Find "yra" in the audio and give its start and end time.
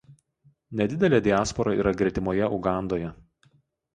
1.81-1.93